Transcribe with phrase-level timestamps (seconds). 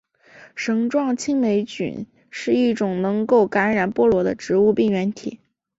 [0.55, 5.39] 绳状青霉菌是一种能够感染菠萝的植物病原体。